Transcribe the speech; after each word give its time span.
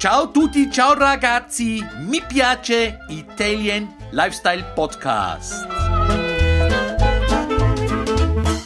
Ciao 0.00 0.30
tutti, 0.30 0.70
ciao 0.70 0.94
ragazzi, 0.94 1.78
mi 1.98 2.22
piace 2.26 3.00
Italian 3.10 4.08
Lifestyle 4.12 4.72
Podcast. 4.74 5.66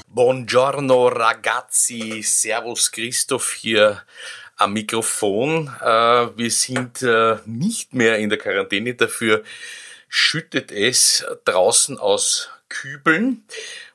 Buongiorno 0.07 1.09
ragazzi, 1.09 2.23
Servus 2.23 2.89
Christoph 2.89 3.53
hier 3.55 4.05
am 4.58 4.74
Mikrofon. 4.74 5.74
Äh, 5.81 6.38
wir 6.38 6.51
sind 6.53 7.03
äh, 7.03 7.38
nicht 7.46 7.94
mehr 7.94 8.19
in 8.19 8.28
der 8.28 8.38
Quarantäne, 8.38 8.94
dafür 8.94 9.42
schüttet 10.08 10.71
es 10.71 11.26
draußen 11.44 11.98
aus 11.98 12.48
Kübeln. 12.69 13.44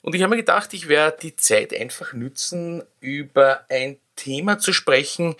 Und 0.02 0.14
ich 0.14 0.24
habe 0.24 0.32
mir 0.32 0.42
gedacht, 0.42 0.74
ich 0.74 0.90
werde 0.90 1.20
die 1.22 1.38
Zeit 1.38 1.74
einfach 1.74 2.12
nützen, 2.12 2.84
über 3.00 3.64
ein 3.70 3.98
Thema 4.18 4.60
zu 4.60 4.74
sprechen, 4.74 5.38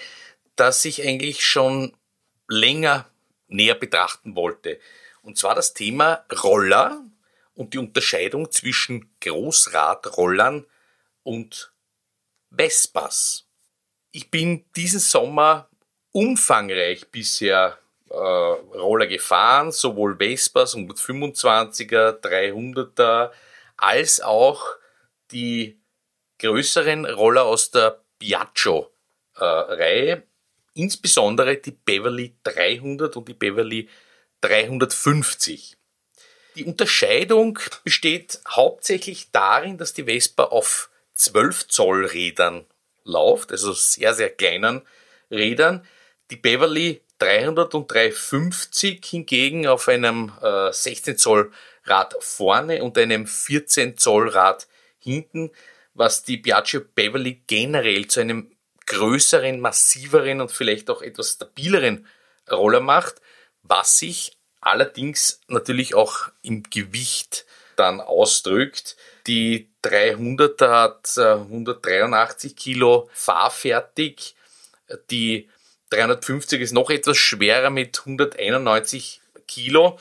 das 0.60 0.84
ich 0.86 1.08
eigentlich 1.08 1.46
schon 1.46 1.96
länger 2.48 3.10
näher 3.48 3.76
betrachten 3.76 4.36
wollte. 4.36 4.80
Und 5.22 5.38
zwar 5.38 5.56
das 5.56 5.74
Thema 5.74 6.26
Roller 6.44 7.04
und 7.54 7.74
die 7.74 7.78
Unterscheidung 7.78 8.52
zwischen 8.52 9.10
Großradrollern 9.22 10.66
und 11.24 11.74
Vespas. 12.50 13.46
Ich 14.12 14.32
bin 14.32 14.66
diesen 14.76 15.00
Sommer 15.00 15.70
umfangreich 16.12 17.10
bisher 17.12 17.78
äh, 18.10 18.16
Roller 18.16 19.08
gefahren, 19.08 19.72
sowohl 19.72 20.18
Vespas 20.18 20.76
125er, 20.76 22.20
300er, 22.22 23.32
als 23.78 24.20
auch 24.22 24.66
die 25.32 25.80
größeren 26.40 27.06
Roller 27.06 27.44
aus 27.46 27.70
der 27.72 28.02
Piaggio-Reihe, 28.18 30.12
äh, 30.14 30.22
insbesondere 30.80 31.58
die 31.58 31.72
Beverly 31.72 32.36
300 32.44 33.16
und 33.18 33.28
die 33.28 33.34
Beverly 33.34 33.90
350. 34.42 35.76
Die 36.56 36.66
Unterscheidung 36.66 37.60
besteht 37.84 38.40
hauptsächlich 38.48 39.32
darin, 39.32 39.78
dass 39.78 39.94
die 39.94 40.06
Vespa 40.06 40.46
auf 40.46 40.90
12 41.16 41.68
Zoll 41.68 42.06
Rädern 42.06 42.66
läuft, 43.04 43.52
also 43.52 43.74
sehr, 43.74 44.14
sehr 44.14 44.30
kleinen 44.30 44.82
Rädern. 45.30 45.86
Die 46.32 46.38
Beverly 46.38 47.02
300 47.20 47.76
und 47.76 47.92
350 47.92 49.06
hingegen 49.06 49.68
auf 49.68 49.88
einem 49.90 50.32
äh, 50.42 50.72
16 50.72 51.18
Zoll 51.18 51.52
Rad 51.84 52.16
vorne 52.20 52.84
und 52.84 52.98
einem 52.98 53.28
14 53.28 53.98
Zoll 53.98 54.30
Rad 54.30 54.68
hinten, 55.00 55.52
was 55.94 56.24
die 56.24 56.38
Piaggio 56.38 56.82
Beverly 56.96 57.42
generell 57.48 58.08
zu 58.08 58.22
einem 58.22 58.52
größeren, 58.90 59.60
massiveren 59.62 60.42
und 60.42 60.52
vielleicht 60.52 60.90
auch 60.90 61.02
etwas 61.02 61.34
stabileren 61.34 62.06
Roller 62.52 62.82
macht, 62.82 63.22
was 63.64 64.00
sich 64.00 64.38
allerdings 64.60 65.40
natürlich 65.48 65.96
auch 65.96 66.30
im 66.42 66.64
Gewicht 66.64 67.46
dann 67.76 68.02
ausdrückt. 68.02 68.98
Die 69.28 69.70
300er 69.84 70.70
hat 70.70 71.18
183 71.18 72.56
Kilo 72.56 73.10
fahrfertig. 73.14 74.36
Die 75.12 75.48
350 75.92 76.62
ist 76.62 76.74
noch 76.74 76.90
etwas 76.90 77.18
schwerer 77.18 77.70
mit 77.70 78.00
191 78.00 79.22
Kilo, 79.48 80.00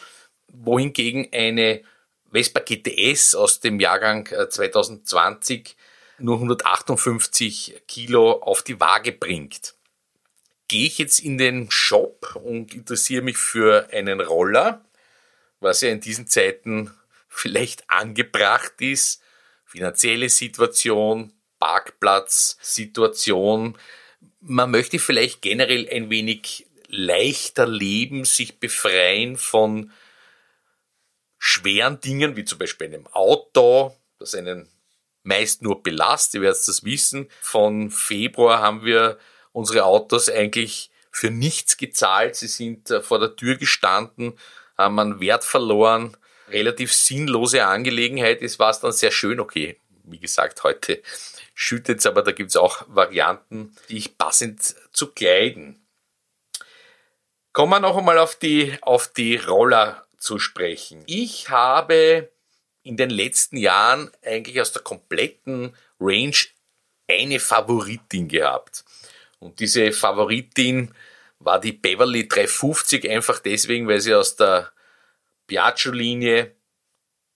wohingegen 0.48 1.28
eine 1.32 1.82
Vespa 2.30 2.60
GTS 2.60 3.34
aus 3.34 3.60
dem 3.60 3.80
Jahrgang 3.80 4.26
2020 4.26 5.68
äh, 5.68 5.77
nur 6.18 6.36
158 6.36 7.82
Kilo 7.86 8.32
auf 8.32 8.62
die 8.62 8.80
Waage 8.80 9.12
bringt. 9.12 9.74
Gehe 10.68 10.86
ich 10.86 10.96
jetzt 10.98 11.20
in 11.20 11.38
den 11.38 11.70
Shop 11.70 12.38
und 12.42 12.74
interessiere 12.74 13.22
mich 13.22 13.38
für 13.38 13.88
einen 13.92 14.20
Roller, 14.20 14.84
was 15.60 15.80
ja 15.80 15.90
in 15.90 16.00
diesen 16.00 16.26
Zeiten 16.26 16.90
vielleicht 17.28 17.88
angebracht 17.88 18.74
ist, 18.80 19.22
finanzielle 19.64 20.28
Situation, 20.28 21.32
Parkplatzsituation, 21.58 23.78
man 24.40 24.70
möchte 24.70 24.98
vielleicht 24.98 25.42
generell 25.42 25.88
ein 25.90 26.08
wenig 26.10 26.66
leichter 26.88 27.66
leben, 27.66 28.24
sich 28.24 28.58
befreien 28.58 29.36
von 29.36 29.92
schweren 31.38 32.00
Dingen, 32.00 32.36
wie 32.36 32.44
zum 32.44 32.58
Beispiel 32.58 32.88
einem 32.88 33.06
Auto, 33.08 33.94
das 34.18 34.34
einen 34.34 34.68
meist 35.22 35.62
nur 35.62 35.82
belastet, 35.82 36.34
ihr 36.34 36.42
werdet 36.42 36.66
das 36.66 36.84
wissen. 36.84 37.28
Von 37.40 37.90
Februar 37.90 38.60
haben 38.60 38.84
wir 38.84 39.18
unsere 39.52 39.84
Autos 39.84 40.28
eigentlich 40.28 40.90
für 41.10 41.30
nichts 41.30 41.76
gezahlt. 41.76 42.36
Sie 42.36 42.46
sind 42.46 42.90
äh, 42.90 43.02
vor 43.02 43.18
der 43.18 43.36
Tür 43.36 43.56
gestanden, 43.56 44.38
haben 44.76 44.98
einen 44.98 45.20
Wert 45.20 45.44
verloren. 45.44 46.16
Relativ 46.50 46.94
sinnlose 46.94 47.66
Angelegenheit. 47.66 48.40
Es 48.40 48.58
war 48.58 48.70
es 48.70 48.80
dann 48.80 48.92
sehr 48.92 49.10
schön, 49.10 49.38
okay, 49.38 49.78
wie 50.04 50.18
gesagt, 50.18 50.64
heute 50.64 51.02
schüttet, 51.54 52.06
aber 52.06 52.22
da 52.22 52.32
gibt 52.32 52.50
es 52.50 52.56
auch 52.56 52.84
Varianten, 52.86 53.76
die 53.88 53.98
ich 53.98 54.16
passend 54.16 54.76
zu 54.92 55.08
kleiden. 55.08 55.84
Kommen 57.52 57.72
wir 57.72 57.80
noch 57.80 57.96
einmal 57.96 58.18
auf 58.18 58.36
die, 58.36 58.78
auf 58.80 59.08
die 59.08 59.36
Roller 59.36 60.06
zu 60.16 60.38
sprechen. 60.38 61.02
Ich 61.06 61.50
habe 61.50 62.30
in 62.88 62.96
den 62.96 63.10
letzten 63.10 63.58
Jahren 63.58 64.10
eigentlich 64.24 64.60
aus 64.60 64.72
der 64.72 64.82
kompletten 64.82 65.76
Range 66.00 66.36
eine 67.06 67.38
Favoritin 67.38 68.28
gehabt. 68.28 68.84
Und 69.38 69.60
diese 69.60 69.92
Favoritin 69.92 70.94
war 71.38 71.60
die 71.60 71.72
Beverly 71.72 72.26
350 72.26 73.08
einfach 73.10 73.38
deswegen, 73.40 73.86
weil 73.86 74.00
sie 74.00 74.14
aus 74.14 74.36
der 74.36 74.72
Piaggio-Linie 75.46 76.56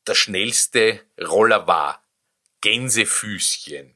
der 0.06 0.14
schnellste 0.14 1.00
Roller 1.20 1.66
war. 1.66 2.02
Gänsefüßchen. 2.62 3.94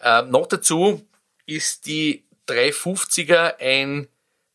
Äh, 0.00 0.22
noch 0.22 0.46
dazu 0.46 1.04
ist 1.46 1.86
die 1.86 2.24
350er 2.46 3.58
ein 3.58 4.08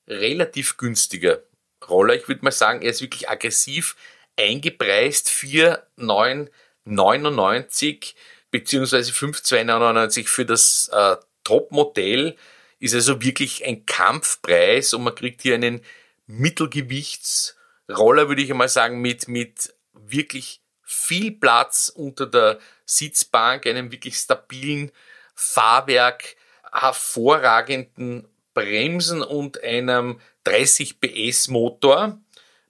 relativ 0.07 0.77
günstiger 0.77 1.43
Roller. 1.89 2.15
Ich 2.15 2.27
würde 2.27 2.45
mal 2.45 2.51
sagen, 2.51 2.81
er 2.81 2.91
ist 2.91 3.01
wirklich 3.01 3.29
aggressiv 3.29 3.95
eingepreist. 4.37 5.29
4,999 5.29 8.15
beziehungsweise 8.51 9.11
5,299 9.11 10.29
für 10.29 10.45
das 10.45 10.89
äh, 10.93 11.17
Top-Modell 11.43 12.37
ist 12.79 12.93
also 12.93 13.21
wirklich 13.21 13.65
ein 13.65 13.85
Kampfpreis 13.85 14.93
und 14.93 15.03
man 15.03 15.15
kriegt 15.15 15.41
hier 15.41 15.55
einen 15.55 15.81
Mittelgewichtsroller, 16.27 18.27
würde 18.27 18.41
ich 18.41 18.51
einmal 18.51 18.69
sagen, 18.69 19.01
mit, 19.01 19.27
mit 19.27 19.73
wirklich 19.93 20.61
viel 20.83 21.31
Platz 21.31 21.91
unter 21.93 22.27
der 22.27 22.59
Sitzbank, 22.85 23.65
einem 23.65 23.91
wirklich 23.91 24.17
stabilen 24.17 24.91
Fahrwerk, 25.33 26.35
hervorragenden 26.71 28.27
Bremsen 28.53 29.21
und 29.21 29.63
einem 29.63 30.19
30 30.43 30.99
PS 30.99 31.47
Motor 31.47 32.19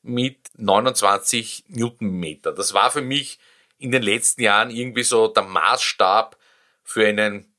mit 0.03 0.51
29 0.55 1.65
Newtonmeter. 1.69 2.51
Das 2.51 2.73
war 2.73 2.91
für 2.91 3.01
mich 3.01 3.39
in 3.77 3.91
den 3.91 4.03
letzten 4.03 4.41
Jahren 4.41 4.69
irgendwie 4.69 5.03
so 5.03 5.27
der 5.27 5.43
Maßstab 5.43 6.37
für 6.83 7.07
einen 7.07 7.53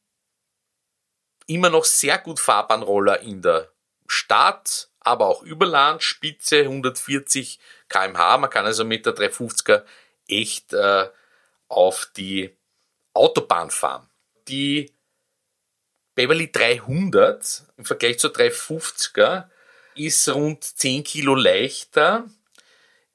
immer 1.47 1.71
noch 1.71 1.85
sehr 1.85 2.19
gut 2.19 2.39
fahrbaren 2.39 2.83
Roller 2.83 3.21
in 3.21 3.43
der 3.43 3.71
Stadt, 4.07 4.89
aber 5.01 5.27
auch 5.27 5.43
über 5.43 5.67
Land, 5.67 6.03
Spitze 6.03 6.61
140 6.61 7.59
kmh. 7.89 8.39
Man 8.39 8.51
kann 8.51 8.65
also 8.65 8.85
mit 8.85 9.07
der 9.07 9.15
350er 9.15 9.83
echt 10.29 10.73
äh, 10.73 11.09
auf 11.69 12.09
die 12.17 12.57
Autobahn 13.13 13.71
fahren. 13.71 14.09
Die 14.49 14.95
Beverly 16.15 16.51
300 16.51 17.65
im 17.77 17.85
Vergleich 17.85 18.19
zur 18.19 18.31
350er 18.31 19.49
ist 19.97 20.29
rund 20.29 20.65
10 20.65 21.05
Kilo 21.05 21.35
leichter, 21.35 22.29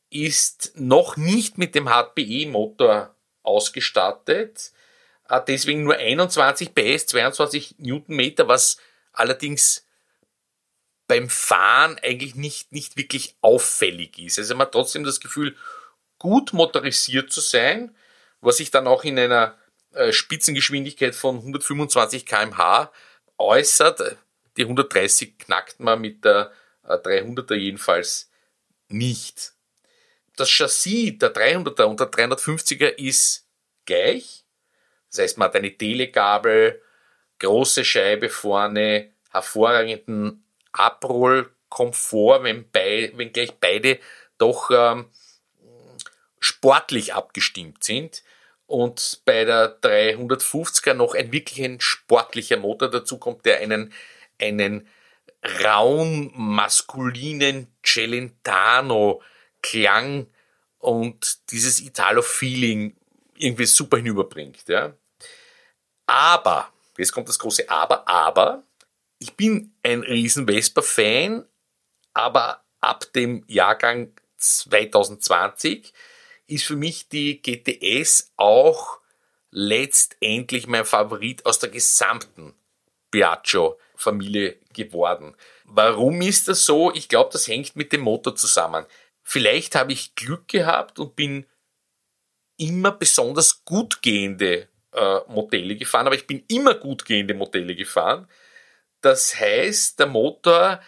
ist 0.09 0.73
noch 0.75 1.17
nicht 1.17 1.57
mit 1.57 1.75
dem 1.75 1.89
HPE-Motor 1.89 3.15
ausgestattet, 3.43 4.71
hat 5.25 5.47
deswegen 5.47 5.83
nur 5.83 5.95
21 5.95 6.73
PS, 6.73 7.07
22 7.07 7.75
Newtonmeter, 7.77 8.47
was 8.47 8.77
allerdings 9.13 9.85
beim 11.07 11.29
Fahren 11.29 11.99
eigentlich 12.03 12.35
nicht, 12.35 12.71
nicht 12.71 12.97
wirklich 12.97 13.35
auffällig 13.41 14.17
ist. 14.19 14.39
Also 14.39 14.55
man 14.55 14.67
hat 14.67 14.73
trotzdem 14.73 15.03
das 15.03 15.19
Gefühl, 15.19 15.55
gut 16.19 16.53
motorisiert 16.53 17.31
zu 17.31 17.41
sein, 17.41 17.95
was 18.41 18.57
sich 18.57 18.71
dann 18.71 18.87
auch 18.87 19.03
in 19.03 19.17
einer 19.17 19.57
äh, 19.93 20.11
Spitzengeschwindigkeit 20.11 21.15
von 21.15 21.37
125 21.37 22.25
kmh 22.25 22.91
äußert. 23.37 24.17
Die 24.57 24.63
130 24.63 25.39
knackt 25.39 25.79
man 25.79 25.99
mit 25.99 26.25
der 26.25 26.51
300er 26.97 27.53
äh, 27.53 27.57
jedenfalls 27.57 28.29
nicht. 28.87 29.53
Das 30.35 30.49
Chassis 30.49 31.17
der 31.17 31.33
300er 31.33 31.83
und 31.83 31.99
der 31.99 32.11
350er 32.11 32.87
ist 32.87 33.47
gleich. 33.85 34.45
Das 35.09 35.19
heißt, 35.19 35.37
man 35.37 35.47
hat 35.47 35.55
eine 35.55 35.75
Telegabel, 35.75 36.81
große 37.39 37.83
Scheibe 37.83 38.29
vorne, 38.29 39.11
hervorragenden 39.31 40.43
Abrollkomfort, 40.71 42.43
wenn 42.43 42.69
bei, 42.71 43.11
wenngleich 43.15 43.53
beide 43.59 43.99
doch 44.37 44.71
ähm, 44.71 45.09
sportlich 46.39 47.13
abgestimmt 47.13 47.83
sind 47.83 48.23
und 48.65 49.21
bei 49.25 49.45
der 49.45 49.81
350er 49.81 50.93
noch 50.93 51.15
ein 51.15 51.31
wirklich 51.31 51.65
ein 51.65 51.81
sportlicher 51.81 52.57
Motor 52.57 52.89
dazu 52.89 53.17
kommt, 53.17 53.45
der 53.45 53.59
einen, 53.59 53.91
einen 54.39 54.87
rauen, 55.43 56.31
maskulinen 56.35 57.67
Celentano-Klang 57.83 60.27
und 60.79 61.51
dieses 61.51 61.79
Italo-Feeling 61.81 62.95
irgendwie 63.35 63.65
super 63.65 63.97
hinüberbringt. 63.97 64.67
Ja. 64.67 64.95
Aber, 66.05 66.71
jetzt 66.97 67.11
kommt 67.11 67.27
das 67.29 67.39
große 67.39 67.69
Aber, 67.69 68.07
aber, 68.07 68.63
ich 69.19 69.35
bin 69.35 69.73
ein 69.83 70.01
riesen 70.01 70.47
Vespa-Fan, 70.47 71.45
aber 72.13 72.63
ab 72.81 73.11
dem 73.13 73.43
Jahrgang 73.47 74.13
2020 74.37 75.93
ist 76.47 76.65
für 76.65 76.75
mich 76.75 77.09
die 77.09 77.41
GTS 77.41 78.31
auch 78.37 78.99
letztendlich 79.51 80.67
mein 80.67 80.85
Favorit 80.85 81.45
aus 81.45 81.59
der 81.59 81.69
gesamten 81.69 82.53
Piaggio-Familie 83.99 84.57
geworden. 84.73 85.35
Warum 85.65 86.21
ist 86.21 86.47
das 86.47 86.65
so? 86.65 86.91
Ich 86.93 87.09
glaube, 87.09 87.29
das 87.33 87.47
hängt 87.47 87.75
mit 87.75 87.91
dem 87.91 88.01
Motor 88.01 88.35
zusammen. 88.35 88.85
Vielleicht 89.21 89.75
habe 89.75 89.93
ich 89.93 90.15
Glück 90.15 90.47
gehabt 90.47 90.97
und 90.99 91.15
bin 91.15 91.45
immer 92.57 92.91
besonders 92.91 93.63
gut 93.63 94.01
gehende 94.01 94.67
äh, 94.93 95.19
Modelle 95.27 95.75
gefahren, 95.75 96.07
aber 96.07 96.15
ich 96.15 96.27
bin 96.27 96.43
immer 96.47 96.73
gut 96.73 97.05
gehende 97.05 97.33
Modelle 97.33 97.75
gefahren. 97.75 98.27
Das 99.01 99.39
heißt, 99.39 99.99
der 99.99 100.07
Motor 100.07 100.81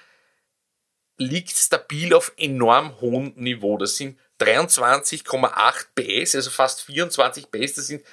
liegt 1.18 1.52
stabil 1.52 2.14
auf 2.14 2.34
enorm 2.36 3.00
hohem 3.00 3.34
Niveau. 3.36 3.78
Das 3.78 3.96
sind 3.96 4.20
23,8 4.40 5.86
PS, 5.96 6.36
also 6.36 6.50
fast 6.50 6.82
24 6.82 7.52
PS. 7.52 7.74
Das 7.76 7.88
sind 7.88 8.04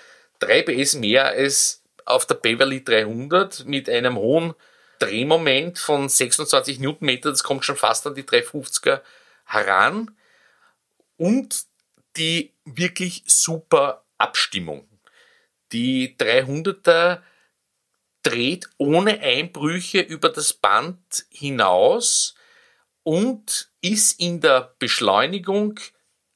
3 0.40 0.62
PS 0.62 0.94
mehr 0.94 1.24
als 1.26 1.82
auf 2.04 2.26
der 2.26 2.36
Beverly 2.36 2.84
300 2.84 3.64
mit 3.64 3.88
einem 3.88 4.16
hohen 4.16 4.54
Drehmoment 4.98 5.78
von 5.78 6.08
26 6.08 6.78
Newtonmeter. 6.80 7.30
Das 7.30 7.42
kommt 7.42 7.64
schon 7.64 7.76
fast 7.76 8.06
an 8.06 8.14
die 8.14 8.24
350er 8.24 9.00
heran. 9.44 10.16
Und 11.16 11.64
die 12.16 12.54
wirklich 12.64 13.22
super 13.26 14.04
Abstimmung. 14.18 14.88
Die 15.72 16.16
300er 16.16 17.22
dreht 18.22 18.68
ohne 18.78 19.20
Einbrüche 19.20 20.00
über 20.00 20.28
das 20.28 20.52
Band 20.52 21.26
hinaus 21.30 22.34
und 23.02 23.70
ist 23.80 24.20
in 24.20 24.40
der 24.40 24.74
Beschleunigung 24.78 25.78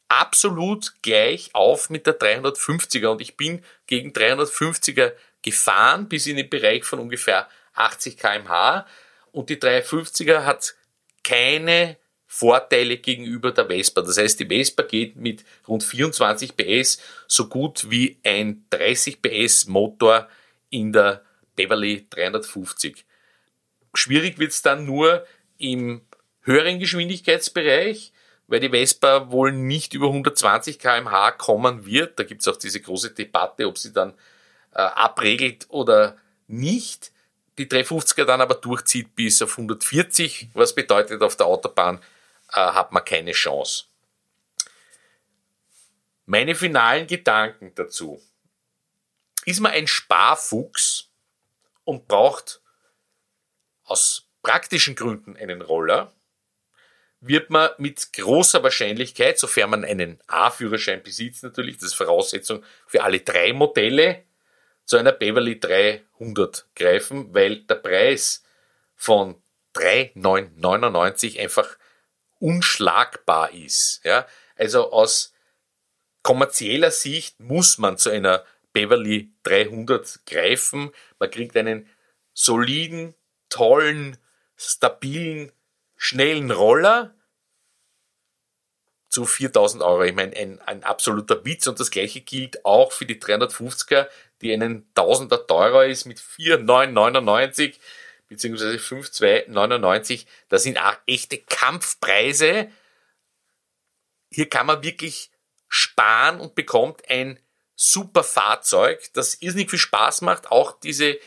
absolut 0.08 0.94
gleich 1.02 1.50
auf 1.54 1.90
mit 1.90 2.06
der 2.06 2.18
350er 2.18 3.08
und 3.08 3.20
ich 3.20 3.36
bin 3.36 3.64
gegen 3.86 4.12
350er 4.12 5.12
gefahren 5.40 6.08
bis 6.08 6.26
in 6.26 6.36
den 6.36 6.50
Bereich 6.50 6.84
von 6.84 6.98
ungefähr 6.98 7.48
80 7.74 8.16
kmh 8.16 8.86
und 9.30 9.50
die 9.50 9.56
350er 9.56 10.44
hat 10.44 10.74
keine 11.24 11.96
Vorteile 12.26 12.96
gegenüber 12.96 13.52
der 13.52 13.66
Vespa. 13.66 14.00
Das 14.00 14.16
heißt, 14.16 14.40
die 14.40 14.46
Vespa 14.46 14.82
geht 14.82 15.16
mit 15.16 15.44
rund 15.69 15.84
24 15.84 16.56
PS 16.56 16.98
so 17.26 17.48
gut 17.48 17.90
wie 17.90 18.19
ein 18.24 18.64
30 18.70 19.20
PS 19.20 19.66
Motor 19.66 20.28
in 20.70 20.92
der 20.92 21.22
Beverly 21.56 22.06
350. 22.08 23.04
Schwierig 23.94 24.38
wird 24.38 24.52
es 24.52 24.62
dann 24.62 24.86
nur 24.86 25.26
im 25.58 26.02
höheren 26.40 26.78
Geschwindigkeitsbereich 26.78 28.12
weil 28.52 28.60
die 28.60 28.69
Vespa 28.69 29.30
wohl 29.30 29.50
nicht 29.50 29.94
über 29.94 30.08
120 30.08 30.78
kmh 30.78 31.32
kommen 31.32 31.86
wird. 31.86 32.19
Da 32.19 32.24
gibt 32.24 32.42
es 32.42 32.48
auch 32.48 32.56
diese 32.56 32.80
große 32.80 33.12
Debatte, 33.12 33.66
ob 33.66 33.78
sie 33.78 33.94
dann 33.94 34.12
äh, 34.74 34.82
abregelt 34.82 35.66
oder 35.70 36.19
nicht. 36.48 37.11
Die 37.58 37.66
350er 37.66 38.25
dann 38.25 38.40
aber 38.40 38.54
durchzieht 38.54 39.14
bis 39.14 39.43
auf 39.43 39.52
140, 39.52 40.49
was 40.54 40.75
bedeutet, 40.75 41.22
auf 41.22 41.37
der 41.37 41.46
Autobahn 41.46 41.99
äh, 42.52 42.56
hat 42.56 42.93
man 42.93 43.04
keine 43.04 43.32
Chance. 43.32 43.84
Meine 46.25 46.54
finalen 46.54 47.06
Gedanken 47.06 47.75
dazu. 47.75 48.22
Ist 49.44 49.60
man 49.60 49.72
ein 49.72 49.87
Sparfuchs 49.87 51.10
und 51.84 52.06
braucht 52.06 52.62
aus 53.84 54.28
praktischen 54.43 54.94
Gründen 54.94 55.37
einen 55.37 55.62
Roller, 55.62 56.12
wird 57.20 57.50
man 57.50 57.70
mit 57.78 58.12
großer 58.12 58.62
Wahrscheinlichkeit, 58.62 59.38
sofern 59.38 59.70
man 59.70 59.84
einen 59.84 60.20
A-Führerschein 60.26 61.02
besitzt 61.02 61.44
natürlich, 61.44 61.76
das 61.76 61.90
ist 61.90 61.94
Voraussetzung 61.94 62.64
für 62.87 63.02
alle 63.05 63.20
drei 63.20 63.52
Modelle, 63.52 64.25
zu 64.84 64.96
einer 64.96 65.12
Beverly 65.12 65.58
300 65.58 66.69
greifen, 66.75 67.34
weil 67.34 67.62
der 67.64 67.76
Preis 67.76 68.43
von 68.94 69.43
3,999 69.75 71.40
einfach 71.40 71.79
unschlagbar 72.38 73.52
ist. 73.52 74.00
Ja? 74.05 74.26
Also 74.56 74.93
aus 74.93 75.32
kommerzieller 76.23 76.90
Sicht 76.90 77.40
muss 77.40 77.79
man 77.79 77.99
zu 77.99 78.11
einer 78.11 78.44
Beverly 78.73 79.32
300 79.44 80.26
greifen. 80.26 80.93
Man 81.19 81.31
kriegt 81.31 81.56
einen 81.56 81.88
soliden, 82.32 83.14
tollen, 83.49 84.19
stabilen 84.56 85.52
schnellen 85.96 86.50
Roller 86.50 87.14
zu 89.08 89.25
4000 89.25 89.84
Euro. 89.84 90.02
Ich 90.02 90.14
meine, 90.14 90.34
ein, 90.37 90.61
ein 90.62 90.82
absoluter 90.82 91.44
Witz 91.44 91.69
und 91.69 91.79
das 91.79 91.93
gleiche 91.93 92.23
gilt 92.23 92.64
auch 92.64 92.90
für 92.90 93.06
die 93.06 93.20
350er, 93.20 94.08
die 94.42 94.52
einen 94.52 94.92
Tausender 94.94 95.46
teurer 95.46 95.86
ist 95.86 96.04
mit 96.04 96.20
4,999 96.20 97.80
beziehungsweise 98.28 98.78
5,299. 98.78 100.26
Das 100.48 100.62
sind 100.62 100.78
auch 100.78 100.96
echte 101.06 101.38
Kampfpreise. 101.38 102.70
Hier 104.30 104.48
kann 104.48 104.66
man 104.66 104.82
wirklich 104.82 105.30
sparen 105.68 106.40
und 106.40 106.54
bekommt 106.54 107.08
ein 107.08 107.38
super 107.74 108.24
Fahrzeug, 108.24 109.10
das 109.14 109.34
irrsinnig 109.36 109.70
viel 109.70 109.78
Spaß 109.78 110.22
macht, 110.22 110.50
auch 110.50 110.78
diese, 110.80 111.18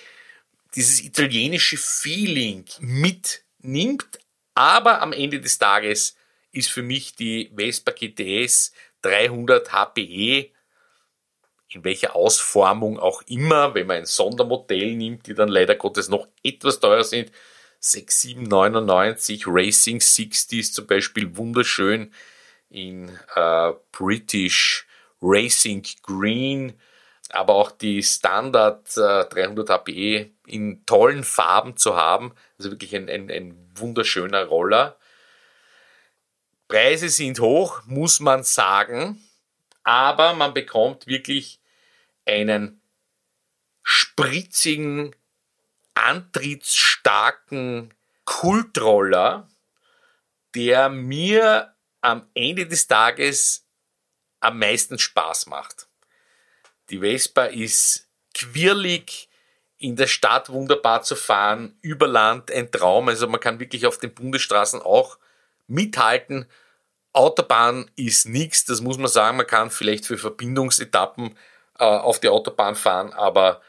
dieses 0.76 1.04
italienische 1.04 1.78
Feeling 1.78 2.66
mitnimmt, 2.80 4.20
aber 4.54 5.02
am 5.02 5.12
Ende 5.12 5.42
des 5.42 5.58
Tages 5.58 6.16
ist 6.52 6.70
für 6.70 6.82
mich 6.82 7.16
die 7.16 7.52
Vespa 7.56 7.92
GTS 7.92 8.72
300 9.02 9.72
HPE, 9.72 10.52
in 11.70 11.84
welcher 11.84 12.16
Ausformung 12.16 13.00
auch 13.00 13.22
immer, 13.28 13.74
wenn 13.74 13.88
man 13.88 13.98
ein 13.98 14.06
Sondermodell 14.06 14.96
nimmt, 14.96 15.28
die 15.28 15.34
dann 15.34 15.50
leider 15.50 15.76
Gottes 15.76 16.10
noch 16.10 16.28
etwas 16.44 16.80
teurer 16.80 17.04
sind, 17.04 17.32
6799 17.80 19.44
Racing 19.48 20.02
60 20.02 20.74
zum 20.74 20.88
Beispiel 20.88 21.38
wunderschön 21.38 22.12
in 22.70 23.10
äh, 23.36 23.74
British 23.92 24.88
Racing 25.22 25.86
Green, 26.02 26.74
aber 27.30 27.56
auch 27.56 27.72
die 27.72 28.02
Standard 28.04 28.96
äh, 28.98 29.26
300 29.26 29.70
HPE 29.70 30.32
in 30.48 30.86
tollen 30.86 31.24
Farben 31.24 31.78
zu 31.78 31.96
haben. 31.96 32.34
Also 32.58 32.72
wirklich 32.72 32.96
ein, 32.96 33.10
ein, 33.10 33.30
ein 33.30 33.56
wunderschöner 33.76 34.46
Roller. 34.46 34.98
Preise 36.68 37.10
sind 37.10 37.40
hoch, 37.40 37.82
muss 37.86 38.20
man 38.20 38.44
sagen, 38.44 39.22
aber 39.86 40.34
man 40.34 40.54
bekommt 40.54 41.08
wirklich 41.08 41.62
einen 42.26 42.82
spritzigen, 43.84 45.16
antriebsstarken 45.94 47.94
Kultroller, 48.26 49.48
der 50.56 50.90
mir 50.90 51.76
am 52.02 52.28
Ende 52.34 52.68
des 52.68 52.88
Tages 52.88 53.66
am 54.40 54.60
meisten 54.60 55.00
Spaß 55.00 55.48
macht. 55.48 55.88
Die 56.90 57.00
Vespa 57.00 57.46
ist 57.46 58.10
quirlig, 58.34 59.30
in 59.78 59.96
der 59.96 60.08
Stadt 60.08 60.50
wunderbar 60.50 61.04
zu 61.04 61.16
fahren, 61.16 61.78
über 61.82 62.08
Land 62.08 62.52
ein 62.52 62.72
Traum. 62.72 63.10
Also 63.10 63.28
man 63.28 63.40
kann 63.40 63.60
wirklich 63.60 63.86
auf 63.86 64.00
den 64.00 64.14
Bundesstraßen 64.14 64.82
auch 64.82 65.20
mithalten. 65.68 66.48
Autobahn 67.16 67.90
ist 67.96 68.28
nichts, 68.28 68.66
das 68.66 68.82
muss 68.82 68.98
man 68.98 69.08
sagen. 69.08 69.38
Man 69.38 69.48
kann 69.48 69.72
vielleicht 69.72 70.06
für 70.06 70.18
Verbindungsetappen 70.18 71.38
äh, 71.80 71.84
auf 71.84 72.20
die 72.20 72.30
Autobahn 72.30 72.76
fahren, 72.76 73.14
aber 73.14 73.62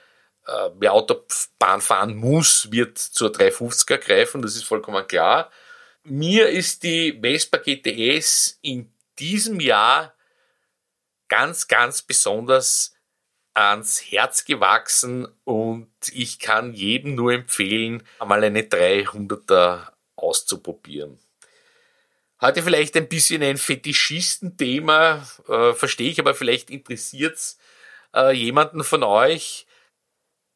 äh, 0.47 0.71
wer 0.79 0.93
Autobahn 0.93 1.81
fahren 1.81 2.17
muss, 2.17 2.71
wird 2.71 2.99
zur 2.99 3.31
350er 3.31 3.99
greifen, 3.99 4.43
das 4.43 4.57
ist 4.57 4.65
vollkommen 4.65 5.07
klar. 5.07 5.51
Mir 6.03 6.49
ist 6.49 6.83
die 6.83 7.19
Vespa 7.21 7.59
GTS 7.59 8.59
in 8.63 8.93
diesem 9.19 9.61
Jahr 9.61 10.15
ganz, 11.29 11.67
ganz 11.67 12.03
besonders 12.03 12.95
ans 13.55 14.03
Herz 14.11 14.45
gewachsen 14.45 15.27
und 15.45 15.91
ich 16.13 16.39
kann 16.39 16.75
jedem 16.75 17.15
nur 17.15 17.33
empfehlen, 17.33 18.03
einmal 18.21 18.45
eine 18.45 18.63
300er 18.63 19.89
auszuprobieren. 20.15 21.19
Heute 22.41 22.63
vielleicht 22.63 22.97
ein 22.97 23.09
bisschen 23.09 23.43
ein 23.43 23.57
Fetischisten-Thema, 23.57 25.27
äh, 25.49 25.73
verstehe 25.73 26.11
ich, 26.11 26.21
aber 26.21 26.35
vielleicht 26.35 26.69
interessiert's 26.69 27.59
äh, 28.15 28.33
jemanden 28.33 28.85
von 28.85 29.03
euch. 29.03 29.67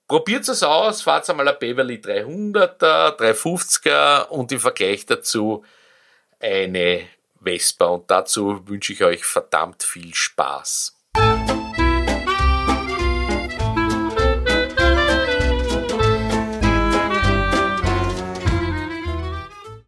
Probiert 0.07 0.47
es 0.49 0.63
aus, 0.63 1.03
fahrt 1.03 1.31
einmal 1.31 1.49
ein 1.49 1.59
Beverly 1.59 1.97
300er, 1.97 3.17
350er 3.17 4.27
und 4.27 4.53
im 4.53 4.61
Vergleich 4.61 5.07
dazu 5.07 5.65
eine 6.39 7.09
Vespa. 7.43 7.87
Und 7.87 8.11
dazu 8.11 8.69
wünsche 8.69 8.93
ich 8.93 9.03
euch 9.03 9.25
verdammt 9.25 9.83
viel 9.83 10.15
Spaß. 10.15 11.00